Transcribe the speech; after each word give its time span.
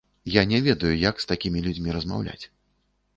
Я 0.35 0.43
не 0.51 0.61
ведаю, 0.67 0.93
як 1.09 1.19
з 1.23 1.29
такімі 1.31 1.61
людзьмі 1.65 1.89
размаўляць. 1.99 2.41